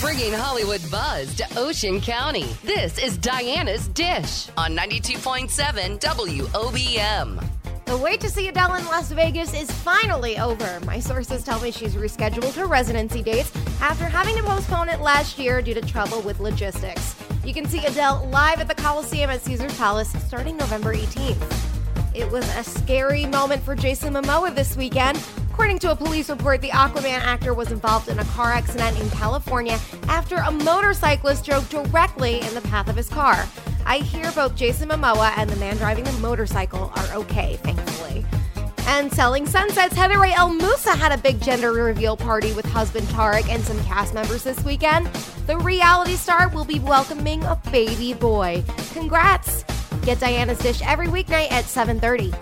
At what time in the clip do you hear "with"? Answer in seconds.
16.22-16.40, 42.54-42.64